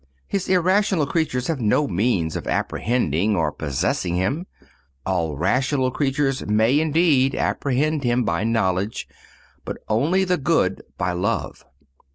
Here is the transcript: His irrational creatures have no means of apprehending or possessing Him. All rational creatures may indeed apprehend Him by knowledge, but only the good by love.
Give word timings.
His 0.25 0.49
irrational 0.49 1.05
creatures 1.05 1.45
have 1.45 1.61
no 1.61 1.87
means 1.87 2.35
of 2.35 2.47
apprehending 2.47 3.35
or 3.35 3.51
possessing 3.51 4.15
Him. 4.15 4.47
All 5.05 5.37
rational 5.37 5.91
creatures 5.91 6.43
may 6.47 6.79
indeed 6.79 7.35
apprehend 7.35 8.03
Him 8.03 8.23
by 8.23 8.43
knowledge, 8.43 9.07
but 9.63 9.77
only 9.87 10.23
the 10.23 10.37
good 10.39 10.81
by 10.97 11.11
love. 11.11 11.63